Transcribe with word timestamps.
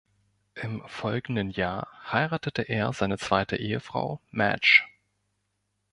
Im 0.55 0.81
folgenden 0.87 1.51
Jahr 1.51 1.87
heiratete 2.11 2.63
er 2.63 2.91
seine 2.91 3.19
zweite 3.19 3.57
Ehefrau 3.57 4.19
Madge. 4.31 4.81